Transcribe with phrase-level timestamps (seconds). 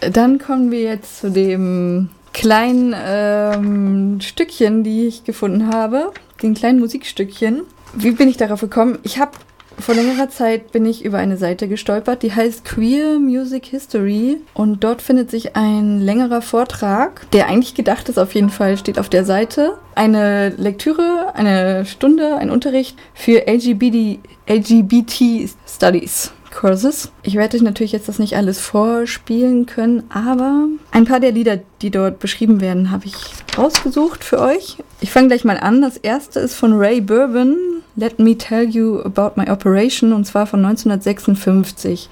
[0.00, 6.12] dann kommen wir jetzt zu dem kleinen ähm, Stückchen, die ich gefunden habe.
[6.42, 7.62] Den kleinen Musikstückchen.
[7.94, 8.98] Wie bin ich darauf gekommen?
[9.02, 9.32] Ich habe
[9.80, 14.84] vor längerer Zeit bin ich über eine Seite gestolpert, die heißt Queer Music History und
[14.84, 19.08] dort findet sich ein längerer Vortrag, der eigentlich gedacht ist, auf jeden Fall steht auf
[19.08, 19.78] der Seite.
[19.94, 26.32] Eine Lektüre, eine Stunde, ein Unterricht für LGBT, LGBT Studies.
[26.50, 27.10] Courses.
[27.22, 31.60] Ich werde euch natürlich jetzt das nicht alles vorspielen können, aber ein paar der Lieder,
[31.82, 33.14] die dort beschrieben werden, habe ich
[33.56, 34.78] rausgesucht für euch.
[35.00, 35.80] Ich fange gleich mal an.
[35.80, 37.56] Das erste ist von Ray Bourbon,
[37.96, 42.08] Let Me Tell You About My Operation, und zwar von 1956.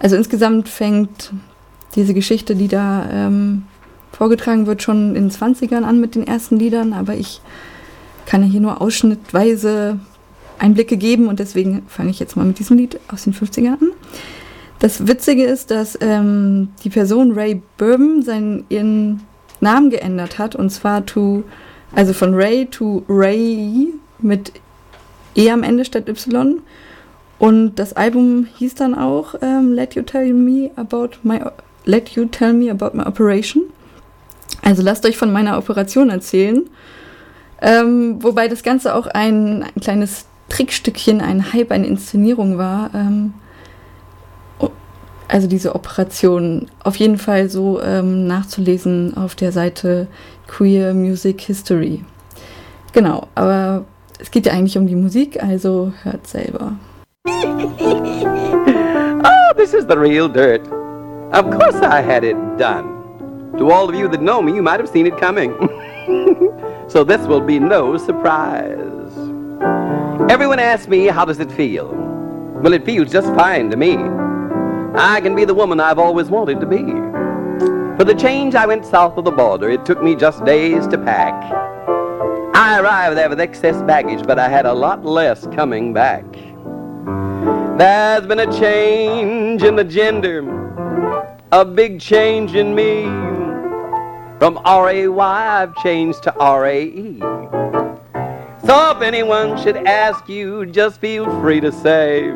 [0.00, 1.32] Also insgesamt fängt
[1.94, 3.64] diese Geschichte, die da ähm,
[4.12, 7.40] vorgetragen wird, schon in den 20ern an mit den ersten Liedern, aber ich
[8.26, 9.98] kann ja hier nur ausschnittweise
[10.58, 13.90] Einblicke geben und deswegen fange ich jetzt mal mit diesem Lied aus den 50ern an.
[14.78, 19.22] Das Witzige ist, dass ähm, die Person Ray Bourbon seinen, ihren
[19.60, 21.42] Namen geändert hat und zwar to,
[21.94, 23.88] also von Ray to Ray
[24.20, 24.52] mit
[25.34, 26.60] E am Ende statt Y.
[27.38, 31.40] Und das Album hieß dann auch ähm, Let You Tell Me About My
[31.84, 33.64] Let You Tell Me About My Operation.
[34.62, 36.68] Also lasst euch von meiner Operation erzählen.
[37.60, 42.90] Ähm, wobei das Ganze auch ein, ein kleines Trickstückchen ein Hype, eine Inszenierung war.
[42.94, 43.34] Ähm,
[45.28, 50.08] also diese Operation auf jeden Fall so ähm, nachzulesen auf der Seite
[50.46, 52.02] Queer Music History.
[52.92, 53.84] Genau, aber
[54.18, 56.72] es geht ja eigentlich um die Musik, also hört selber.
[57.26, 57.32] oh,
[59.56, 60.62] this is the real dirt.
[61.32, 62.94] Of course I had it done.
[63.58, 65.52] To all of you that know me, you might have seen it coming.
[66.88, 68.97] so this will be no surprise.
[70.26, 71.88] Everyone asks me, how does it feel?
[72.60, 73.96] Well, it feels just fine to me.
[74.94, 76.82] I can be the woman I've always wanted to be.
[77.96, 79.70] For the change, I went south of the border.
[79.70, 81.32] It took me just days to pack.
[82.54, 86.24] I arrived there with excess baggage, but I had a lot less coming back.
[87.78, 90.42] There's been a change in the gender,
[91.52, 93.04] a big change in me.
[94.40, 97.20] From R-A-Y, I've changed to R-A-E.
[98.68, 102.30] So if anyone should ask you, just feel free to say,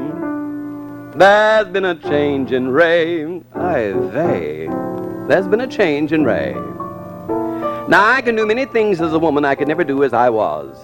[1.14, 3.42] There's been a change in Ray.
[3.52, 4.66] Aye, vey.
[5.28, 6.54] There's been a change in Ray.
[7.86, 10.30] Now, I can do many things as a woman I could never do as I
[10.30, 10.74] was.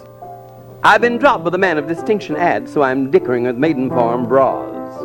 [0.83, 4.29] I've been dropped with a man of distinction ad, so I'm dickering with maiden form
[4.29, 5.01] bras.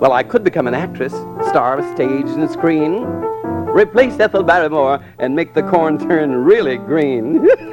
[0.00, 1.12] Well, I could become an actress,
[1.50, 3.02] star of stage and screen,
[3.74, 7.46] replace Ethel Barrymore, and make the corn turn really green.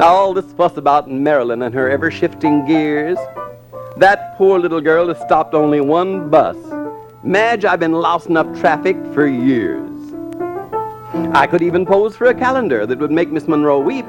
[0.00, 3.18] Now, all this fuss about Marilyn and her ever shifting gears,
[3.98, 6.56] that poor little girl has stopped only one bus.
[7.22, 9.90] Madge, I've been lost enough traffic for years.
[11.34, 14.06] I could even pose for a calendar that would make Miss Monroe weep.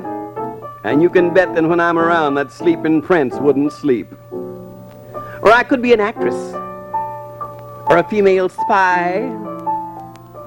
[0.86, 4.08] And you can bet that when I'm around, that sleeping prince wouldn't sleep.
[4.32, 6.54] Or I could be an actress.
[7.88, 9.30] Or a female spy.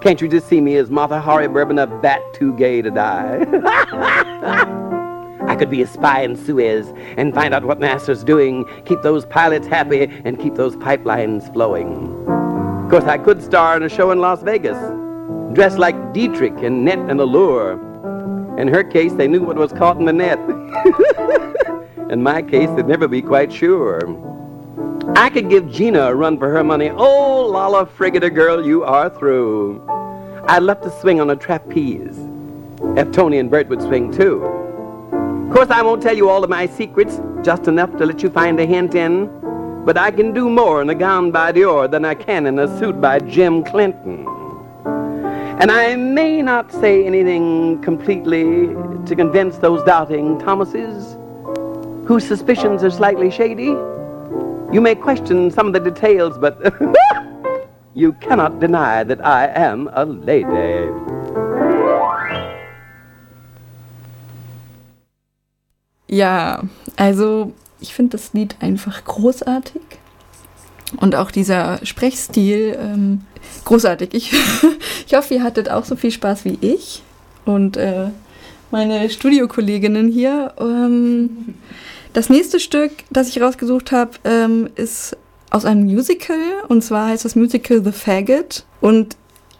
[0.00, 4.84] Can't you just see me as Martha Horry Bourbon, a bat too gay to die?
[5.48, 9.26] I could be a spy in Suez and find out what NASA's doing, keep those
[9.26, 12.26] pilots happy, and keep those pipelines flowing.
[12.84, 14.78] Of course, I could star in a show in Las Vegas,
[15.54, 17.72] dressed like Dietrich in net and allure.
[18.58, 20.38] In her case, they knew what was caught in the net.
[22.10, 24.00] in my case, they'd never be quite sure.
[25.16, 26.90] I could give Gina a run for her money.
[26.90, 29.82] Oh, Lala Frigida girl, you are through.
[30.46, 32.18] I'd love to swing on a trapeze.
[32.96, 34.64] If Tony and Bert would swing too.
[35.54, 38.28] Of course, I won't tell you all of my secrets, just enough to let you
[38.28, 39.30] find a hint in.
[39.84, 42.66] But I can do more in a gown by Dior than I can in a
[42.76, 44.26] suit by Jim Clinton.
[45.60, 48.66] And I may not say anything completely
[49.06, 51.16] to convince those doubting Thomases
[52.04, 53.76] whose suspicions are slightly shady.
[54.72, 56.58] You may question some of the details, but
[57.94, 60.90] you cannot deny that I am a lady.
[66.14, 66.62] Ja,
[66.94, 69.82] also ich finde das Lied einfach großartig.
[71.00, 73.22] Und auch dieser Sprechstil ähm,
[73.64, 74.14] großartig.
[74.14, 74.32] Ich,
[75.08, 77.02] ich hoffe, ihr hattet auch so viel Spaß wie ich
[77.44, 78.10] und äh,
[78.70, 80.54] meine Studiokolleginnen hier.
[80.60, 81.54] Ähm,
[82.12, 85.16] das nächste Stück, das ich rausgesucht habe, ähm, ist
[85.50, 86.38] aus einem Musical.
[86.68, 88.64] Und zwar heißt das Musical The Faggot.
[88.80, 89.16] Und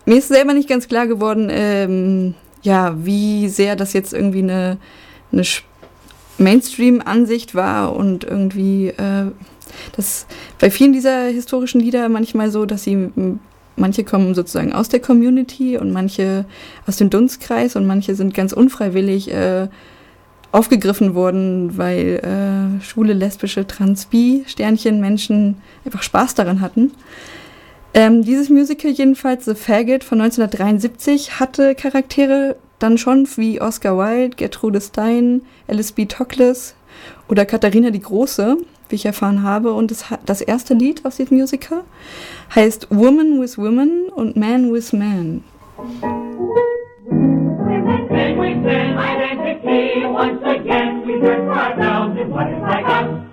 [0.07, 4.79] mir ist selber nicht ganz klar geworden, ähm, ja, wie sehr das jetzt irgendwie eine,
[5.33, 5.43] eine
[6.39, 9.31] Mainstream-Ansicht war und irgendwie äh,
[9.97, 10.27] das
[10.59, 13.11] bei vielen dieser historischen Lieder manchmal so, dass sie
[13.77, 16.45] manche kommen sozusagen aus der Community und manche
[16.87, 19.69] aus dem Dunstkreis und manche sind ganz unfreiwillig äh,
[20.53, 26.93] aufgegriffen worden, weil äh, schwule, lesbische, trans, bi, Sternchen, Menschen einfach Spaß daran hatten.
[27.93, 34.37] Ähm, dieses Musical jedenfalls, The Faggot von 1973, hatte Charaktere dann schon wie Oscar Wilde,
[34.37, 36.07] Gertrude Stein, Alice B.
[36.07, 36.75] Toklas
[37.29, 38.57] oder Katharina die Große,
[38.89, 39.73] wie ich erfahren habe.
[39.73, 41.83] Und das, das erste Lied aus diesem Musical
[42.55, 45.45] heißt Woman with Woman und Man with Man.
[50.15, 51.07] Once again.
[51.07, 53.24] We search for ourselves in what is like us.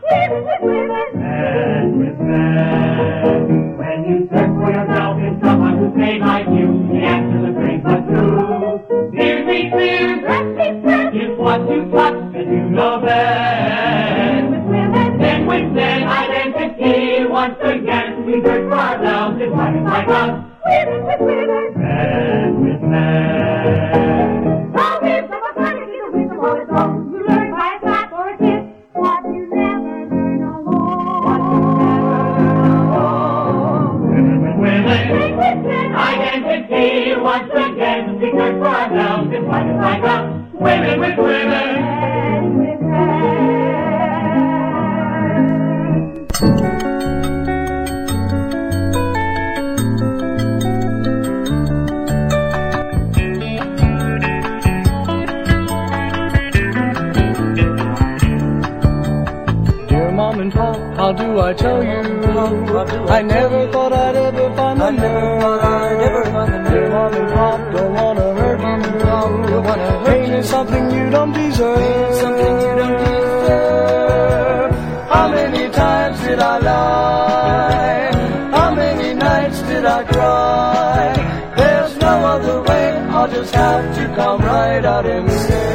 [84.80, 85.72] Come out and say.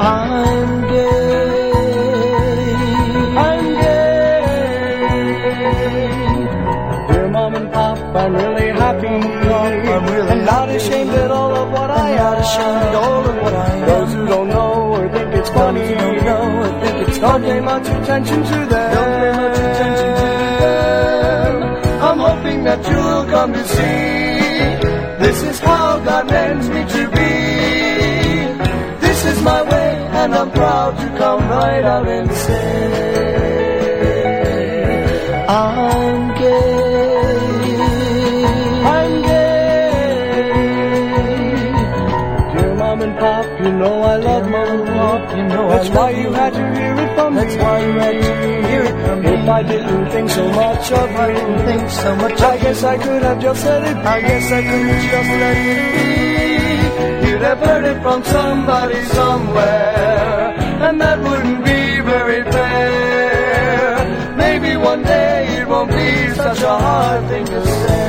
[0.00, 1.72] I'm gay.
[3.46, 4.40] I'm gay.
[7.08, 9.06] Dear mom and pop, I'm really happy.
[9.08, 12.16] I'm really and not ashamed at all of what I am.
[12.16, 13.86] Not ashamed all of what I am.
[13.88, 17.60] Those who don't know or think it's funny, don't know or think it's don't pay
[17.60, 18.92] much attention to them.
[18.96, 20.24] Don't pay much attention to
[20.64, 21.52] them.
[22.06, 24.00] I'm hoping that you'll come to see.
[25.24, 27.32] This is how God meant me to be.
[29.06, 29.90] This is my way,
[30.20, 32.68] and I'm proud to come right out and say,
[35.48, 37.76] I'm gay.
[38.96, 39.40] I'm gay.
[42.54, 45.36] Dear mom and pop, you know I love mom and pop.
[45.36, 47.62] You know That's why you had to hear it from That's me.
[47.62, 48.59] why you had to hear it.
[49.02, 52.40] If I didn't think so much of I didn't think so much.
[52.40, 53.96] I guess I could have just said it.
[53.96, 57.28] I guess I could have just let it be.
[57.28, 60.54] You'd have heard it from somebody somewhere,
[60.86, 64.36] and that wouldn't be very fair.
[64.36, 67.99] Maybe one day it won't be such a hard thing to say.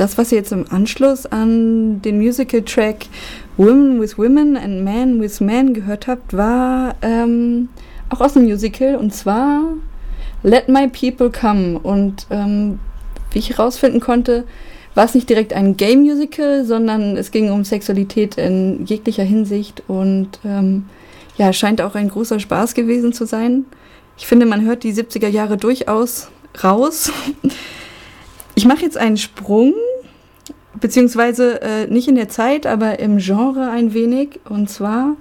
[0.00, 3.04] Das, was ihr jetzt im Anschluss an den Musical-Track
[3.58, 7.68] Women with Women and Men with Men gehört habt, war ähm,
[8.08, 9.62] auch aus dem Musical und zwar
[10.42, 11.78] Let My People Come.
[11.78, 12.78] Und ähm,
[13.32, 14.44] wie ich herausfinden konnte,
[14.94, 20.30] war es nicht direkt ein Gay-Musical, sondern es ging um Sexualität in jeglicher Hinsicht und
[20.46, 20.86] ähm,
[21.36, 23.66] ja, scheint auch ein großer Spaß gewesen zu sein.
[24.16, 26.30] Ich finde, man hört die 70er Jahre durchaus
[26.64, 27.12] raus.
[28.56, 29.72] Ich mache jetzt einen Sprung,
[30.80, 34.40] beziehungsweise äh, nicht in der Zeit, aber im Genre ein wenig.
[34.48, 35.16] Und zwar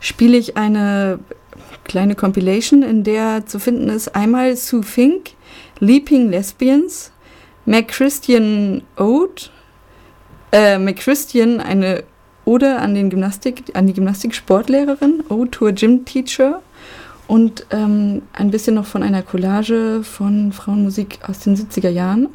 [0.00, 1.18] spiele ich eine
[1.84, 5.30] kleine Compilation, in der zu finden ist einmal Sue Fink,
[5.80, 7.12] Leaping Lesbians,
[7.66, 9.42] McChristian Ode,
[10.52, 12.04] äh, McChristian eine
[12.44, 16.60] Ode an, den Gymnastik, an die Gymnastik-Sportlehrerin, Ode to a Gym Teacher
[17.28, 22.28] und ähm, ein bisschen noch von einer Collage von Frauenmusik aus den 70er Jahren.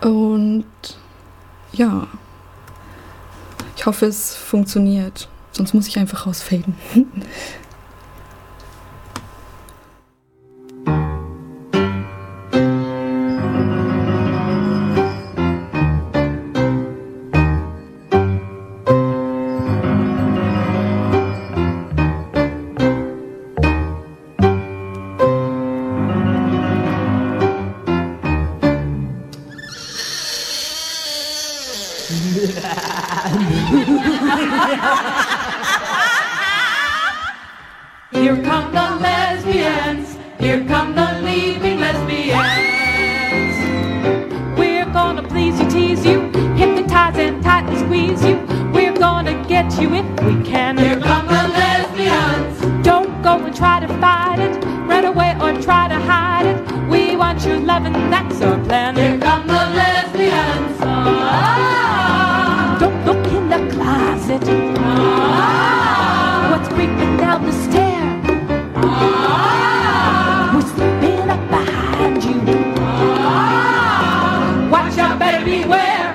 [0.00, 0.64] Und
[1.72, 2.06] ja,
[3.76, 5.28] ich hoffe, es funktioniert.
[5.52, 6.74] Sonst muss ich einfach rausfaden.
[75.62, 76.14] beware.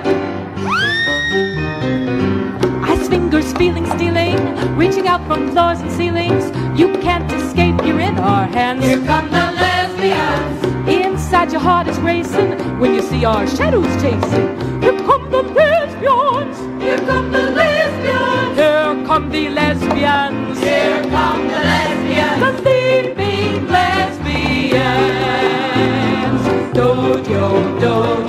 [2.94, 4.38] Ice fingers feeling stealing,
[4.76, 6.44] reaching out from floors and ceilings.
[6.78, 8.84] You can't escape, you're in our hands.
[8.84, 10.58] Here come the lesbians.
[10.88, 14.48] Inside your heart is racing when you see our shadows chasing.
[14.82, 16.56] Here come the lesbians.
[16.82, 18.56] Here come the lesbians.
[18.58, 20.58] Here come the lesbians.
[20.60, 22.40] Here come the lesbians.
[22.42, 25.12] The leaving lesbians.
[26.76, 28.21] Dojo, dojo, dojo,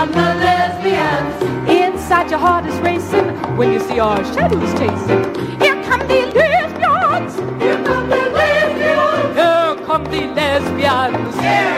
[0.00, 1.68] come the lesbians.
[1.68, 3.26] Inside your heart is racing
[3.58, 5.22] when you see our shadows chasing.
[5.60, 7.34] Here come the lesbians.
[7.62, 9.36] Here come the lesbians.
[9.36, 11.40] Here come the lesbians.
[11.40, 11.69] Here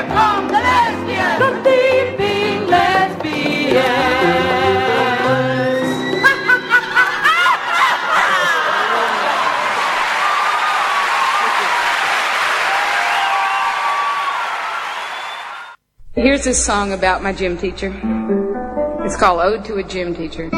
[16.43, 17.93] Here's a song about my gym teacher.
[19.05, 20.51] It's called Ode to a Gym Teacher.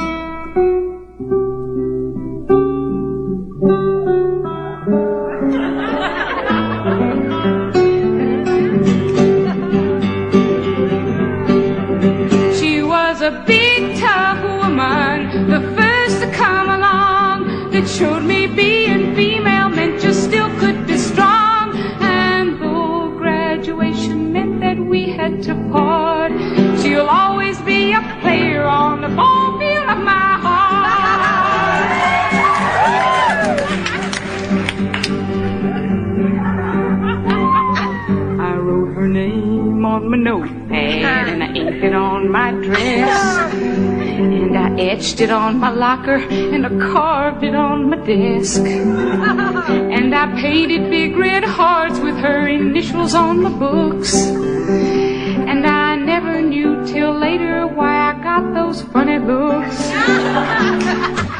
[45.14, 48.62] I etched it on my locker and I carved it on my desk.
[49.96, 54.12] And I painted big red hearts with her initials on my books.
[54.12, 59.78] And I never knew till later why I got those funny looks.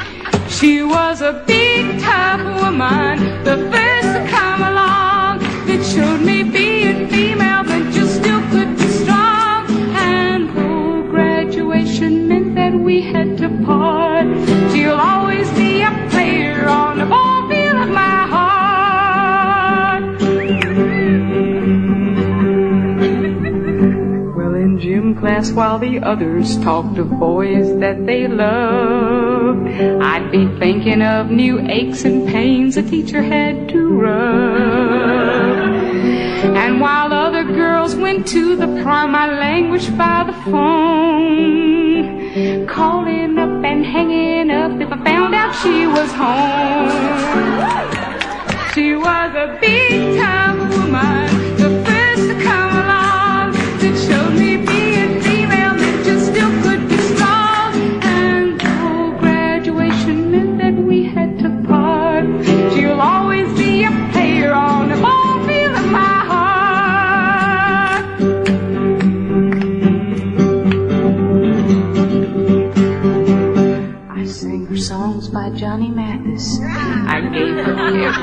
[0.49, 3.57] She was a big, tough woman, the
[14.73, 20.05] she'll always be a player on the ball field of my heart.
[24.37, 29.69] Well, in gym class, while the others talked of boys that they loved,
[30.03, 34.15] I'd be thinking of new aches and pains a teacher had to rub.
[36.57, 43.24] And while other girls went to the prime I languished by the phone, calling
[43.85, 46.89] hanging up if I found out she was home.
[48.75, 50.65] She was a big time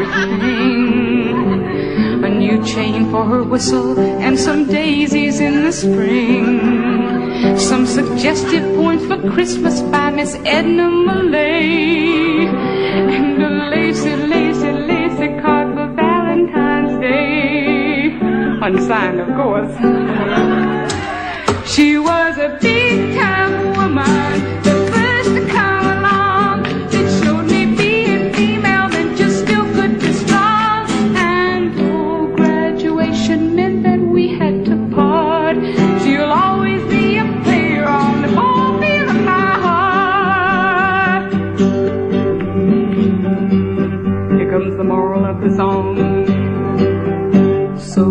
[0.01, 1.61] everything.
[2.23, 7.57] A new chain for her whistle and some daisies in the spring.
[7.57, 12.47] Some suggestive points for Christmas by Miss Edna Millay.
[12.47, 18.17] And a lacy, lacy, lacy card for Valentine's Day.
[18.61, 20.70] Unsigned, of course.
[45.11, 45.95] Moral of the song.
[47.77, 48.03] So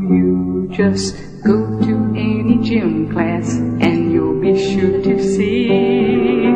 [0.00, 6.50] you just go to any gym class and you'll be sure to see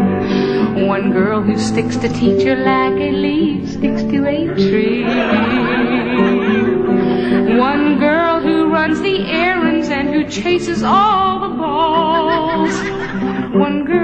[0.95, 5.05] one girl who sticks to teacher like a leaf sticks to a tree.
[7.59, 12.75] One girl who runs the errands and who chases all the balls.
[13.55, 14.02] One girl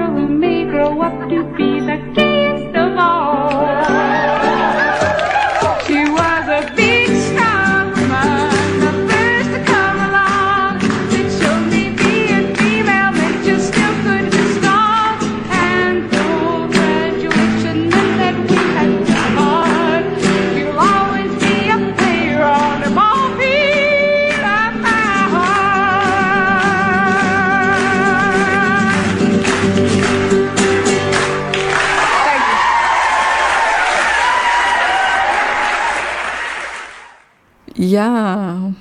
[37.89, 38.73] Ja.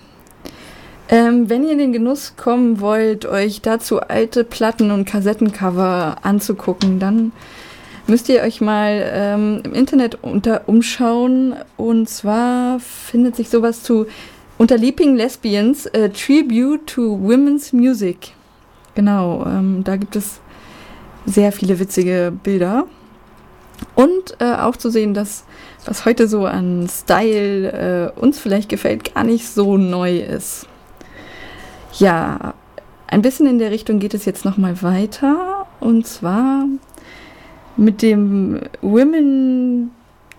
[1.08, 7.00] Ähm, wenn ihr in den Genuss kommen wollt, euch dazu alte Platten und Kassettencover anzugucken,
[7.00, 7.32] dann
[8.08, 11.56] müsst ihr euch mal ähm, im Internet unter umschauen.
[11.78, 14.08] Und zwar findet sich sowas zu
[14.58, 18.34] unter Leaping Lesbians äh, Tribute to Women's Music.
[18.96, 20.42] Genau, ähm, da gibt es
[21.26, 22.86] sehr viele witzige Bilder.
[23.96, 25.46] Und äh, auch zu sehen, dass
[25.86, 30.68] was heute so an Style äh, uns vielleicht gefällt, gar nicht so neu ist.
[32.00, 32.54] Ja,
[33.08, 35.66] ein bisschen in der Richtung geht es jetzt nochmal weiter.
[35.80, 36.66] Und zwar
[37.78, 39.92] mit dem Women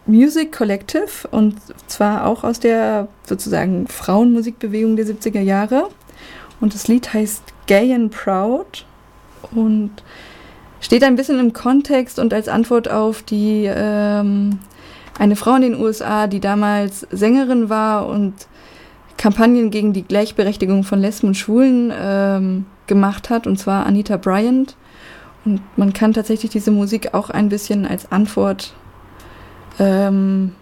[0.06, 5.88] Music Collective und zwar auch aus der sozusagen Frauenmusikbewegung der 70er Jahre.
[6.60, 8.84] Und das Lied heißt Gay and Proud
[9.54, 9.90] und
[10.80, 14.58] steht ein bisschen im Kontext und als Antwort auf die ähm,
[15.18, 18.34] eine Frau in den USA, die damals Sängerin war und
[19.16, 24.76] Kampagnen gegen die Gleichberechtigung von Lesben und Schwulen ähm, gemacht hat, und zwar Anita Bryant.
[25.44, 28.74] Und man kann tatsächlich diese Musik auch ein bisschen als Antwort
[29.78, 30.52] ähm,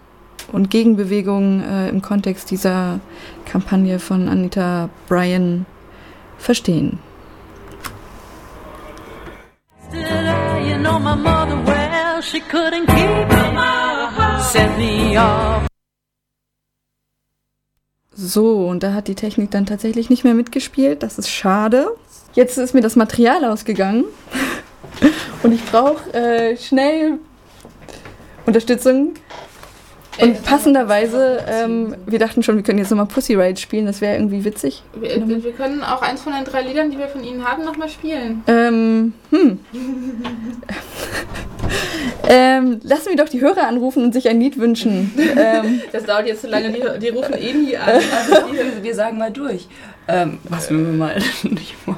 [0.51, 2.99] und Gegenbewegung äh, im Kontext dieser
[3.45, 5.65] Kampagne von Anita Bryant
[6.37, 6.99] verstehen.
[9.93, 13.96] You know my mother well, she couldn't keep me out,
[14.47, 15.67] sent me off.
[18.15, 21.03] So, und da hat die Technik dann tatsächlich nicht mehr mitgespielt.
[21.03, 21.89] Das ist schade.
[22.33, 24.05] Jetzt ist mir das Material ausgegangen.
[25.43, 27.19] Und ich brauche äh, schnell
[28.47, 29.13] Unterstützung.
[30.19, 33.85] Und passenderweise, ähm, wir dachten schon, wir können jetzt nochmal Pussy Riot spielen.
[33.85, 34.81] Das wäre irgendwie witzig.
[34.99, 37.63] Wir, wir, wir können auch eins von den drei Liedern, die wir von Ihnen haben,
[37.63, 38.43] nochmal spielen.
[38.47, 39.59] Ähm, hm.
[42.29, 45.11] ähm, lassen wir doch die Hörer anrufen und sich ein Lied wünschen.
[45.37, 47.89] ähm, Das dauert jetzt zu lange, die, die rufen eh nie an.
[47.89, 49.67] Also wir, wir sagen mal durch.
[50.09, 51.97] Ähm, was wir mal nicht vor.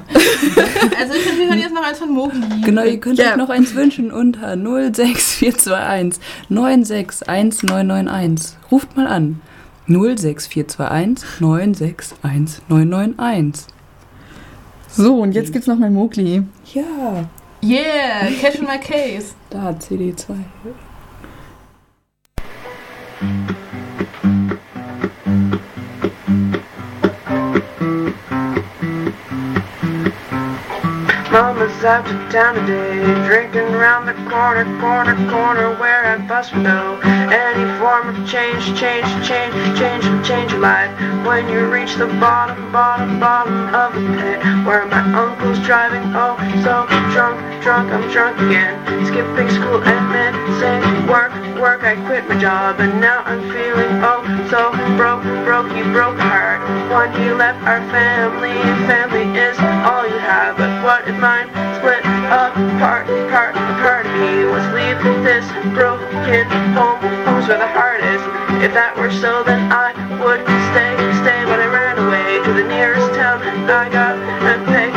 [0.99, 2.39] Also ich finde, wir hören jetzt noch eins von Mogli.
[2.65, 3.31] Genau, ihr könnt Ja.
[3.31, 8.57] euch noch eins wünschen unter 06421 961991.
[8.71, 9.41] Ruft mal an.
[9.87, 12.17] 06421 961
[12.67, 13.65] 991.
[14.91, 16.41] so, und jetzt gibt's noch mal Mowgli.
[16.73, 17.27] Ja,
[17.61, 19.33] Yeah, Cash in my case.
[19.51, 20.35] Da CD2.
[31.31, 36.63] Mama's out to town today, drinking round the corner, corner, corner where I bust for
[36.63, 36.99] dough.
[37.03, 40.89] Any form of change, change, change, change, change your life.
[41.27, 46.33] When you reach the bottom, bottom, bottom of the pit, where my uncle's driving, oh
[46.65, 49.05] so drunk, drunk, I'm drunk again.
[49.05, 53.99] Skipping school and then saying work, work, I quit my job, and now I'm feeling
[53.99, 56.63] oh so broke, broke, you broke heart.
[56.89, 58.55] One you left our family,
[58.87, 61.51] family is all you have, but what is mine?
[61.79, 61.99] Split
[62.31, 64.19] apart, part, apart again.
[64.19, 65.45] me was leave this
[65.75, 66.99] broken home.
[67.27, 68.21] Home's where the heart is.
[68.63, 71.43] If that were so, then I would stay, stay.
[71.45, 73.41] But I ran away to the nearest town.
[73.69, 74.88] I got to pay,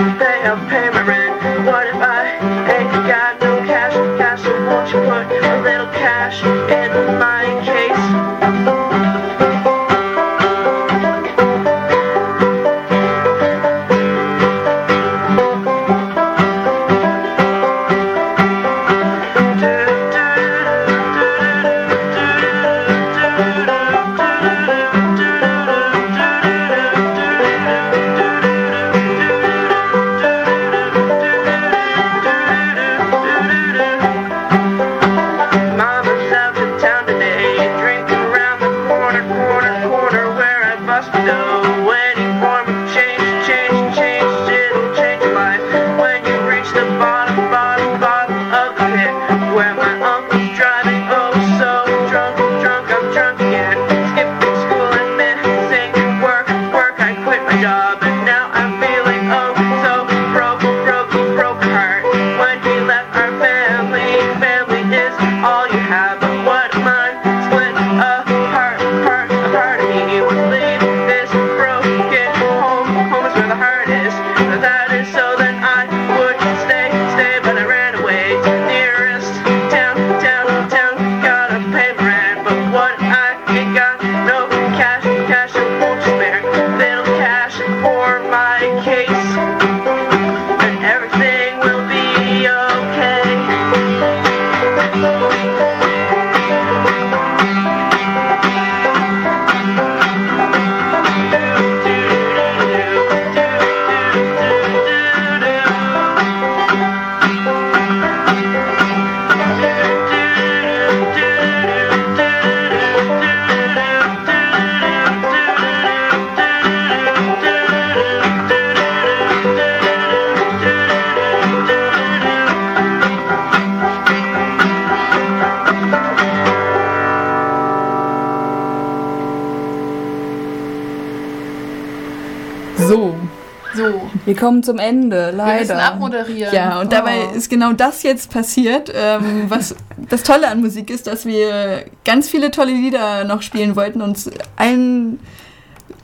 [134.25, 135.83] Wir kommen zum Ende, wir müssen leider.
[135.85, 136.55] abmoderieren.
[136.55, 137.37] Ja, und dabei Oh.
[137.37, 138.93] ist genau das jetzt passiert.
[138.95, 139.75] Ähm, was
[140.09, 144.11] das Tolle an Musik ist, dass wir ganz viele tolle Lieder noch spielen wollten und
[144.11, 145.19] uns allen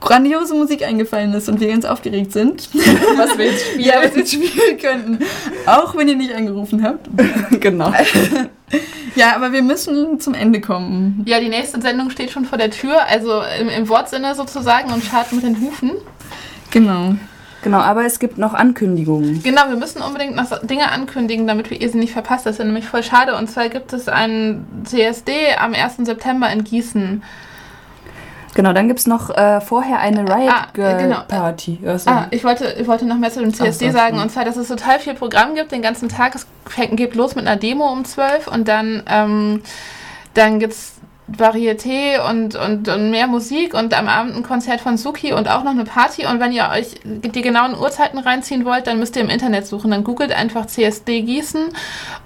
[0.00, 2.68] grandiose Musik eingefallen ist und wir ganz aufgeregt sind.
[3.16, 3.84] was wir jetzt spielen.
[3.88, 5.18] ja, was wir jetzt spielen könnten.
[5.66, 7.08] Auch wenn ihr nicht angerufen habt.
[7.60, 7.92] genau.
[9.14, 11.22] Ja, aber wir müssen zum Ende kommen.
[11.26, 15.04] Ja, die nächste Sendung steht schon vor der Tür, also im, im Wortsinne sozusagen und
[15.04, 15.92] schart mit den Hufen.
[16.70, 17.14] Genau.
[17.68, 19.42] Genau, aber es gibt noch Ankündigungen.
[19.42, 22.46] Genau, wir müssen unbedingt noch Dinge ankündigen, damit wir ihr sie nicht verpasst.
[22.46, 23.36] Das ist ja nämlich voll schade.
[23.36, 25.96] Und zwar gibt es einen CSD am 1.
[25.98, 27.22] September in Gießen.
[28.54, 31.20] Genau, dann gibt es noch äh, vorher eine Riot Ah, Girl genau.
[31.28, 31.78] Party.
[31.84, 34.18] Also, Ah, ich wollte, ich wollte noch mehr zu dem CSD Ach sagen.
[34.18, 36.36] Und zwar, dass es total viel Programm gibt, den ganzen Tag.
[36.36, 39.60] Es fängt, geht los mit einer Demo um 12 und dann, ähm,
[40.32, 40.94] dann gibt es
[41.36, 45.62] Varieté und, und, und mehr Musik und am Abend ein Konzert von Suki und auch
[45.62, 46.26] noch eine Party.
[46.26, 49.90] Und wenn ihr euch die genauen Uhrzeiten reinziehen wollt, dann müsst ihr im Internet suchen.
[49.90, 51.68] Dann googelt einfach CSD Gießen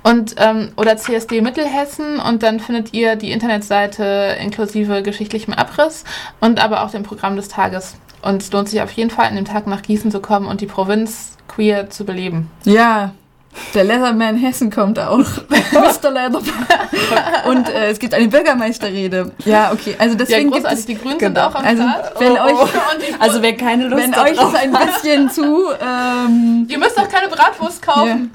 [0.02, 6.04] und, ähm, oder CSD Mittelhessen und dann findet ihr die Internetseite inklusive geschichtlichem Abriss
[6.40, 7.96] und aber auch dem Programm des Tages.
[8.22, 10.60] Und es lohnt sich auf jeden Fall, an dem Tag nach Gießen zu kommen und
[10.60, 12.50] die Provinz queer zu beleben.
[12.64, 13.12] Ja,
[13.74, 15.18] der Leatherman Hessen kommt auch.
[15.18, 16.10] Mr.
[16.10, 16.42] Leatherman.
[17.48, 19.32] Und äh, es gibt eine Bürgermeisterrede.
[19.44, 19.94] Ja, okay.
[19.98, 20.86] Also deswegen ja, gibt es.
[20.86, 21.48] Die Grünen genau.
[21.50, 22.20] sind auch am Also, Start.
[22.20, 22.70] wenn euch- Und
[23.08, 25.42] die also wer keine Lust Wenn euch das ein bisschen zu.
[25.80, 28.30] Ähm, Ihr müsst auch keine Bratwurst ja, kaufen.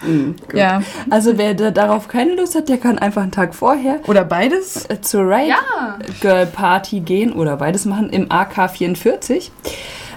[0.53, 0.82] ja.
[1.10, 4.86] Also wer da darauf keine Lust hat, der kann einfach einen Tag vorher Oder beides.
[4.86, 5.97] äh, zur Riot Ja.
[6.21, 9.49] Girl Party gehen oder beides machen im AK44.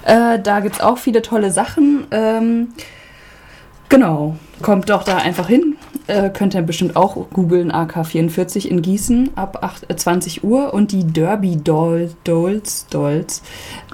[0.05, 2.07] Äh, da gibt es auch viele tolle Sachen.
[2.11, 2.73] Ähm,
[3.91, 5.77] genau, kommt doch da einfach hin.
[6.07, 10.73] Äh, könnt ihr bestimmt auch googeln AK44 in Gießen ab 8, äh, 20 Uhr.
[10.75, 13.43] Und die Derby Doll, Dolls, Dolls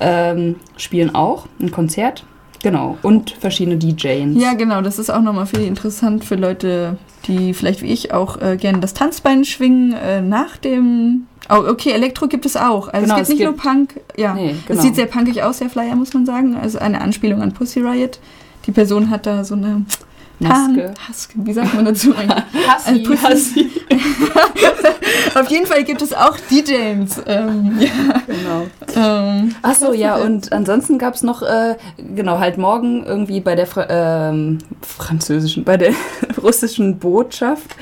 [0.01, 2.25] ähm, spielen auch ein Konzert.
[2.63, 4.41] Genau, und verschiedene DJs.
[4.43, 4.81] Ja, genau.
[4.81, 8.79] Das ist auch nochmal viel interessant für Leute, die vielleicht wie ich auch äh, gerne
[8.81, 11.27] das Tanzbein schwingen äh, nach dem.
[11.51, 12.89] Oh, okay, Elektro gibt es auch.
[12.89, 14.01] Also Genau, es es gibt nicht gibt- nur Punk.
[14.17, 14.81] Ja, Nee, es genau.
[14.81, 16.57] sieht sehr punkig aus, der Flyer, muss man sagen.
[16.57, 18.19] Also eine Anspielung an Pussy Riot.
[18.67, 19.85] Die Person hat da so eine
[20.39, 20.93] Maske.
[21.09, 21.35] Haske.
[21.45, 22.69] Wie sagt man dazu eigentlich?
[22.69, 22.91] Hassi.
[22.91, 23.71] Ein Pussy.
[25.35, 27.23] Auf jeden Fall gibt es auch DJs.
[27.27, 28.67] Ähm, ja, Genau.
[28.95, 31.77] ähm, Ach so, ja, und ansonsten gab es noch, äh,
[32.15, 35.93] genau, halt morgen irgendwie bei der Fra ähm, französischen, bei der
[36.43, 37.77] russischen Botschaft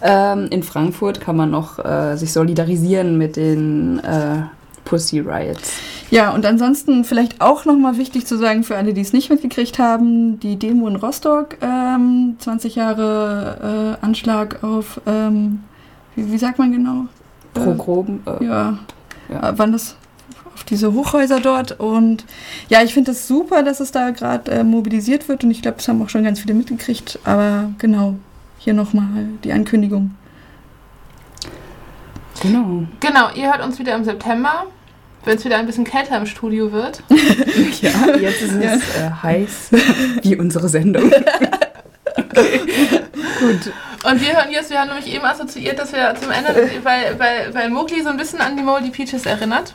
[0.00, 4.42] Ähm, in Frankfurt kann man noch äh, sich solidarisieren mit den äh,
[4.84, 5.72] Pussy Riots.
[6.10, 9.78] Ja, und ansonsten vielleicht auch nochmal wichtig zu sagen für alle, die es nicht mitgekriegt
[9.78, 15.60] haben, die Demo in Rostock, ähm, 20 Jahre äh, Anschlag auf, ähm,
[16.16, 17.06] wie, wie sagt man genau?
[17.52, 18.22] Pro Äh, Groben.
[18.26, 18.78] Äh, Ja,
[19.28, 19.50] Ja.
[19.50, 19.96] Äh, waren das
[20.54, 22.24] auf diese Hochhäuser dort und
[22.68, 25.76] ja, ich finde es super, dass es da gerade äh, mobilisiert wird und ich glaube,
[25.76, 28.14] das haben auch schon ganz viele mitgekriegt, aber genau,
[28.58, 30.12] hier nochmal die Ankündigung.
[32.40, 32.84] Genau.
[33.00, 34.64] Genau, ihr hört uns wieder im September,
[35.28, 37.02] wenn es wieder ein bisschen kälter im Studio wird.
[37.82, 39.70] Ja, jetzt ist es äh, heiß
[40.22, 41.10] wie unsere Sendung.
[41.10, 41.22] Gut.
[44.04, 47.54] Und wir hören jetzt, wir haben nämlich eben assoziiert, dass wir zum Ende, weil, weil,
[47.54, 49.74] weil Mowgli so ein bisschen an die Moldy Peaches erinnert.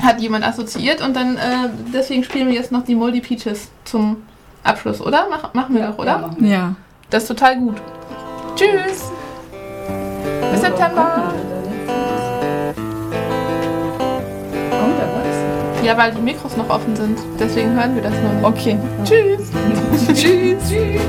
[0.00, 4.22] Hat jemand assoziiert und dann äh, deswegen spielen wir jetzt noch die Moldy Peaches zum
[4.62, 5.26] Abschluss, oder?
[5.28, 6.30] Mach, machen wir doch, oder?
[6.40, 6.76] Ja.
[7.10, 7.76] Das ist total gut.
[8.56, 9.10] Tschüss!
[10.52, 11.34] Bis September!
[15.84, 17.18] Ja, weil die Mikros noch offen sind.
[17.38, 18.44] Deswegen hören wir das noch nicht.
[18.44, 18.78] Okay.
[19.04, 19.50] Tschüss!
[20.06, 20.56] Tschüss!
[20.66, 21.00] Tschüss!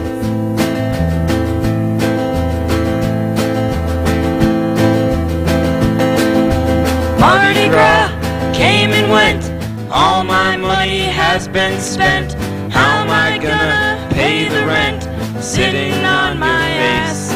[7.17, 8.11] Mardi Gras
[8.53, 9.49] came and went.
[9.89, 12.33] All my money has been spent.
[12.69, 15.03] How am I gonna pay the rent?
[15.41, 16.67] Sitting on my
[16.99, 17.31] ass.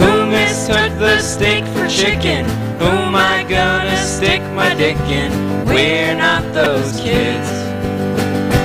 [0.00, 2.61] Who mistook the steak for chicken?
[2.82, 5.30] Who am I gonna stick my dick in?
[5.66, 7.48] We're not those kids.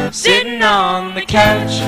[0.10, 1.82] Sitting on the couch.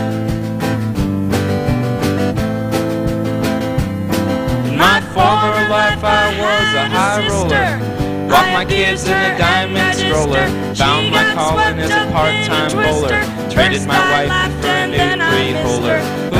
[4.70, 8.30] In my former life, I was a high roller.
[8.30, 10.46] Walked my kids in a diamond stroller.
[10.76, 13.24] Found my calling as a part-time bowler.
[13.50, 16.39] Traded my wife for a new pre-holder.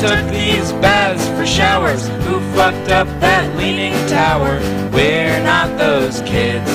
[0.00, 2.08] Mistook these baths for showers?
[2.24, 4.58] Who fucked up that leaning tower?
[4.94, 6.70] We're not those kids.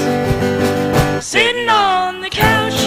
[1.25, 2.77] Sitting on the couch.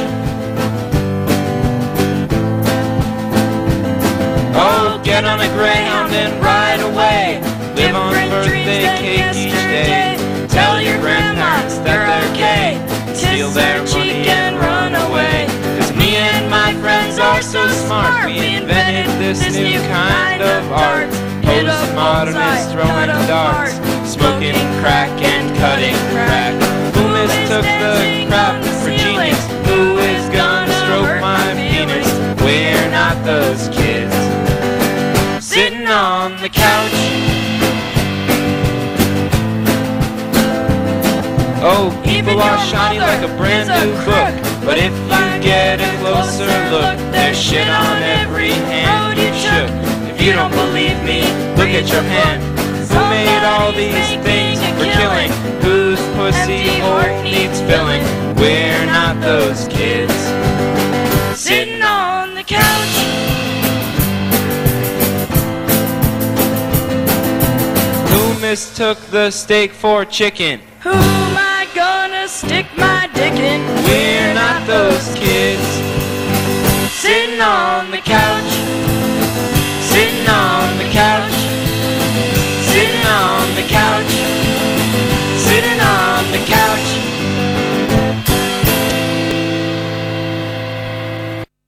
[4.54, 7.40] Oh, get on a Greyhound and ride away.
[7.74, 10.46] Live on birthday cake each day.
[10.46, 13.12] Tell your grandparents that they're gay.
[13.12, 14.07] Steal their money
[16.80, 18.26] friends are so smart.
[18.26, 21.10] We invented this new kind of art.
[21.42, 23.74] Postmodernist throwing darts.
[24.08, 26.54] Smoking crack and cutting crack.
[26.94, 29.40] Who mistook the crap for genius?
[29.68, 32.08] Who is gonna stroke my penis?
[32.42, 34.14] We're not those kids
[35.44, 36.92] sitting on the couch.
[41.60, 44.64] Oh, people are shiny like a brand new book.
[44.64, 49.70] But if you get a closer look, there's shit on every hand you shook.
[50.10, 51.22] If you don't believe me,
[51.56, 52.42] look at your hand.
[52.88, 55.30] Who made all these things for killing?
[55.62, 58.02] Whose pussy hole needs filling?
[58.36, 60.14] We're not those kids.
[61.38, 62.94] Sitting on the couch.
[68.10, 70.60] Who mistook the steak for chicken?
[70.80, 70.90] Who
[72.28, 73.64] stick my dick in.
[73.84, 75.64] We're not those kids
[76.92, 78.52] sitting on the couch,
[79.80, 81.32] sitting on the couch,
[82.68, 84.47] sitting on the couch.